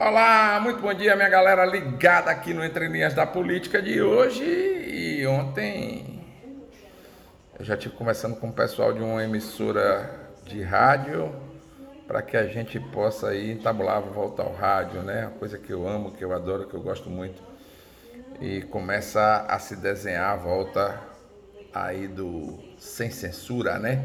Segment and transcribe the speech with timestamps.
[0.00, 4.44] Olá, muito bom dia, minha galera ligada aqui no Entre Linhas da Política de hoje.
[4.44, 6.24] E ontem
[7.58, 10.08] eu já tive conversando com o pessoal de uma emissora
[10.44, 11.34] de rádio
[12.06, 15.26] para que a gente possa aí entabular volta ao rádio, né?
[15.26, 17.42] Uma coisa que eu amo, que eu adoro, que eu gosto muito.
[18.40, 21.00] E começa a se desenhar a volta
[21.74, 24.00] aí do sem censura, né?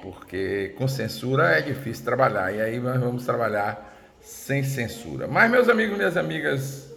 [0.00, 2.50] Porque com censura é difícil trabalhar.
[2.50, 3.92] E aí nós vamos trabalhar
[4.22, 5.26] sem censura.
[5.26, 6.88] Mas, meus amigos e minhas amigas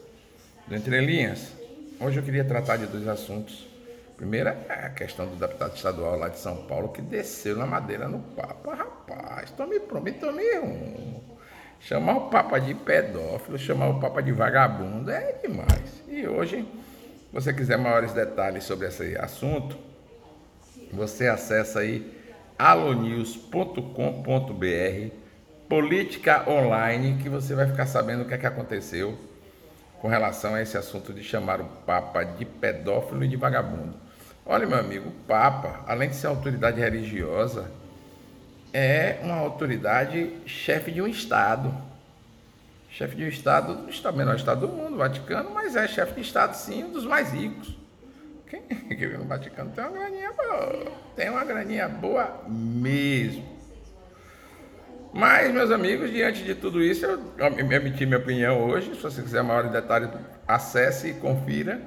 [0.67, 1.51] do Entre Linhas,
[1.99, 3.67] hoje eu queria tratar de dois assuntos.
[4.15, 8.07] Primeiro é a questão do deputado estadual lá de São Paulo que desceu na madeira
[8.07, 8.73] no Papa.
[8.73, 11.23] Rapaz, tome pronto, tome rumo.
[11.79, 16.03] Chamar o Papa de pedófilo, chamar o Papa de vagabundo é demais.
[16.07, 19.77] E hoje, se você quiser maiores detalhes sobre esse assunto,
[20.93, 22.15] você acessa aí
[22.57, 25.24] alonews.com.br
[25.67, 29.17] política online que você vai ficar sabendo o que é que aconteceu
[29.99, 33.95] com relação a esse assunto de chamar o Papa de pedófilo e de vagabundo.
[34.45, 37.71] Olha, meu amigo, o Papa, além de ser autoridade religiosa,
[38.71, 41.73] é uma autoridade chefe de um Estado.
[42.91, 46.53] Chefe de um Estado, o menor Estado do mundo, Vaticano, mas é chefe de Estado,
[46.53, 47.75] sim, um dos mais ricos.
[48.47, 50.91] Quem vive no Vaticano tem uma graninha boa.
[51.15, 53.54] Tem uma graninha boa mesmo.
[55.17, 57.21] Mas, meus amigos, diante de tudo isso, eu
[57.71, 58.93] emiti minha opinião hoje.
[58.93, 60.09] Se você quiser maior detalhe,
[60.45, 61.79] acesse e confira.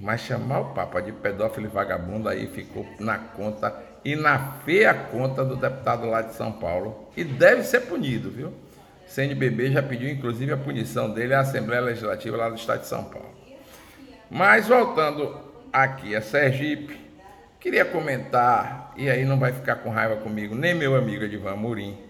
[0.00, 3.72] Mas chamar o Papa de pedófilo e vagabundo aí ficou na conta
[4.04, 7.08] e na feia conta do deputado lá de São Paulo.
[7.16, 8.52] E deve ser punido, viu?
[9.06, 13.04] CNBB já pediu inclusive a punição dele à Assembleia Legislativa lá do Estado de São
[13.04, 13.30] Paulo.
[14.28, 15.38] Mas voltando
[15.72, 16.98] aqui a Sergipe,
[17.60, 22.05] queria comentar, e aí não vai ficar com raiva comigo, nem meu amigo Edivan Murim,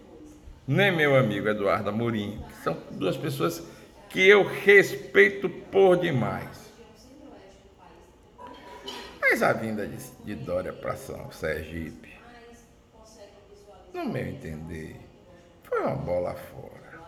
[0.67, 3.63] nem meu amigo Eduardo Amorim, que são duas pessoas
[4.09, 6.73] que eu respeito por demais.
[9.21, 12.15] Mas a vinda de, de Dória para São Sergipe,
[13.93, 14.97] no meu entender,
[15.65, 17.01] foi uma bola fora.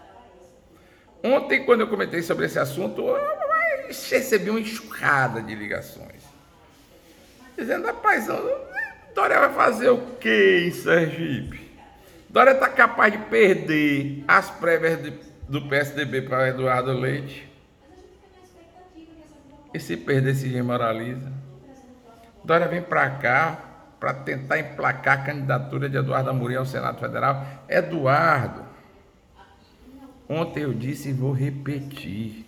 [1.22, 6.28] Ontem, quando eu comentei sobre esse assunto, eu recebi uma enxurrada de ligações
[7.58, 8.26] dizendo, rapaz,
[9.14, 11.67] Dória vai fazer o que em Sergipe?
[12.30, 15.14] Dória está capaz de perder as prévias
[15.48, 17.48] do PSDB para Eduardo Leite.
[19.72, 21.32] E se perder, se desmoraliza.
[22.44, 23.58] Dória vem para cá
[23.98, 27.46] para tentar emplacar a candidatura de Eduardo Amorim ao Senado Federal.
[27.68, 28.62] Eduardo,
[30.28, 32.46] ontem eu disse e vou repetir.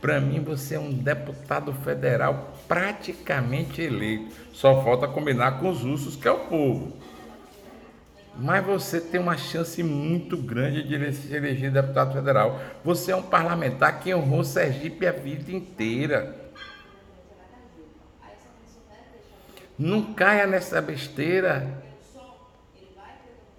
[0.00, 4.32] Para mim, você é um deputado federal praticamente eleito.
[4.52, 6.96] Só falta combinar com os ursos, que é o povo.
[8.40, 12.60] Mas você tem uma chance muito grande de se eleger deputado federal.
[12.84, 16.36] Você é um parlamentar que honrou Sergipe a vida inteira.
[19.76, 21.82] Não caia nessa besteira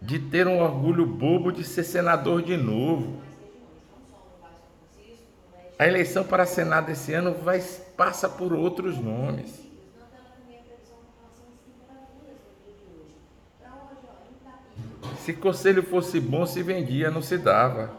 [0.01, 3.21] de ter um orgulho bobo de ser senador de novo.
[5.77, 7.61] A eleição para Senado esse ano vai,
[7.97, 9.68] passa por outros nomes.
[15.19, 17.93] Se conselho fosse bom, se vendia, não se dava.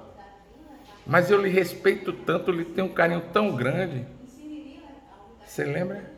[1.07, 4.07] Mas eu lhe respeito tanto, lhe tenho um carinho tão grande.
[5.45, 6.11] Você lembra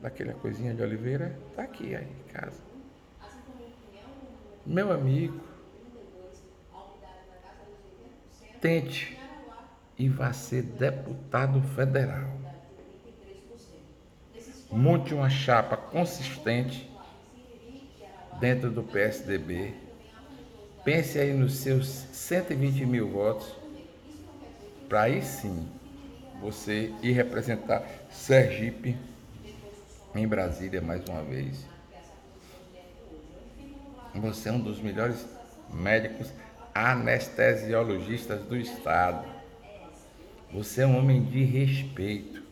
[0.00, 1.38] daquela coisinha de Oliveira?
[1.50, 2.60] Está aqui aí em casa.
[4.64, 5.40] Meu amigo,
[8.60, 9.18] tente
[9.98, 12.30] e vai ser deputado federal.
[14.70, 16.90] Monte uma chapa consistente
[18.40, 19.85] dentro do PSDB.
[20.86, 23.52] Pense aí nos seus 120 mil votos,
[24.88, 25.68] para aí sim
[26.40, 28.96] você ir representar Sergipe
[30.14, 31.66] em Brasília mais uma vez.
[34.14, 35.26] Você é um dos melhores
[35.74, 36.32] médicos
[36.72, 39.26] anestesiologistas do estado.
[40.52, 42.44] Você é um homem de respeito.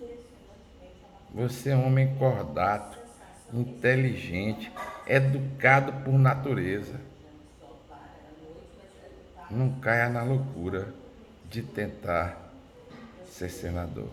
[1.32, 2.98] Você é um homem cordato,
[3.52, 4.72] inteligente,
[5.06, 7.13] educado por natureza.
[9.54, 10.92] Não caia na loucura
[11.48, 12.52] de tentar
[13.30, 14.08] ser senador.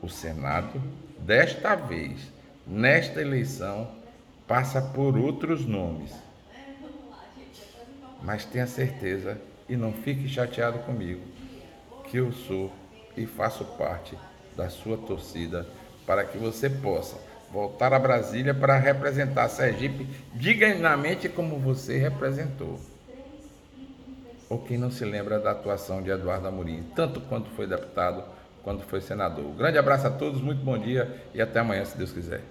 [0.00, 0.80] O Senado,
[1.18, 2.32] desta vez,
[2.66, 3.86] nesta eleição,
[4.48, 6.10] passa por outros nomes.
[8.22, 9.38] Mas tenha certeza
[9.68, 11.20] e não fique chateado comigo,
[12.04, 12.72] que eu sou
[13.14, 14.16] e faço parte
[14.56, 15.66] da sua torcida
[16.06, 17.18] para que você possa
[17.52, 22.95] voltar a Brasília para representar Sergipe dignamente como você representou.
[24.48, 28.22] Ou quem não se lembra da atuação de Eduardo Amorim, tanto quanto foi deputado
[28.62, 29.44] quando foi senador.
[29.44, 32.42] Um grande abraço a todos, muito bom dia e até amanhã, se Deus quiser.